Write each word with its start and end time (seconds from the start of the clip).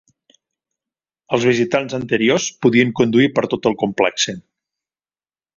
Els 1.37 1.45
visitants 1.49 1.97
anteriors 1.99 2.49
podien 2.67 2.97
conduir 3.03 3.31
per 3.37 3.47
tot 3.55 3.73
el 3.73 3.79
complexe. 3.85 4.39